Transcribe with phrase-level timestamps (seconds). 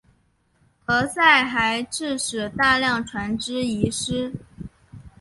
[0.83, 4.33] 何塞还致使大量船只遗失。